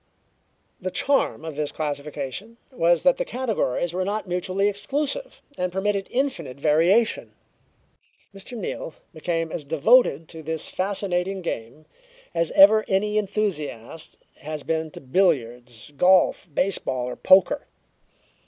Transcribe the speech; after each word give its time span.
The 0.79 0.89
charm 0.89 1.45
of 1.45 1.55
this 1.55 1.71
classification 1.71 2.57
was 2.71 3.03
that 3.03 3.17
the 3.17 3.23
categories 3.23 3.93
were 3.93 4.03
not 4.03 4.27
mutually 4.27 4.67
exclusive, 4.67 5.43
and 5.59 5.71
permitted 5.71 6.07
infinite 6.09 6.59
variation. 6.59 7.33
Mr. 8.33 8.57
Neal 8.57 8.95
became 9.13 9.51
as 9.51 9.63
devoted 9.63 10.27
to 10.29 10.41
this 10.41 10.67
fascinating 10.67 11.43
game 11.43 11.85
as 12.33 12.49
ever 12.53 12.83
any 12.87 13.19
enthusiast 13.19 14.17
has 14.37 14.63
been 14.63 14.89
to 14.89 15.01
billiards, 15.01 15.91
golf, 15.95 16.49
baseball 16.51 17.07
or 17.07 17.15
poker. 17.15 17.67